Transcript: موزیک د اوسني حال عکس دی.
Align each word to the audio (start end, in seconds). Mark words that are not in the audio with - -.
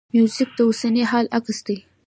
موزیک 0.15 0.49
د 0.55 0.59
اوسني 0.67 1.03
حال 1.11 1.25
عکس 1.37 1.57
دی. 1.65 1.77